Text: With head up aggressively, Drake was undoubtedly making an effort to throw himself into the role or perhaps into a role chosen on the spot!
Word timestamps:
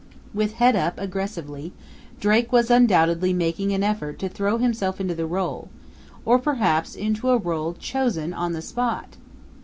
With 0.33 0.53
head 0.53 0.75
up 0.75 0.97
aggressively, 0.97 1.73
Drake 2.19 2.51
was 2.51 2.71
undoubtedly 2.71 3.33
making 3.33 3.71
an 3.71 3.83
effort 3.83 4.17
to 4.17 4.29
throw 4.29 4.57
himself 4.57 4.99
into 4.99 5.13
the 5.13 5.27
role 5.27 5.69
or 6.25 6.39
perhaps 6.39 6.95
into 6.95 7.29
a 7.29 7.37
role 7.37 7.73
chosen 7.75 8.33
on 8.33 8.53
the 8.53 8.63
spot! 8.63 9.17